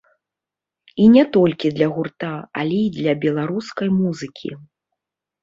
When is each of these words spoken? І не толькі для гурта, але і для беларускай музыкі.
І 1.03 1.03
не 1.15 1.23
толькі 1.35 1.71
для 1.75 1.87
гурта, 1.97 2.31
але 2.63 2.77
і 2.87 2.89
для 2.97 3.13
беларускай 3.27 3.87
музыкі. 4.01 4.49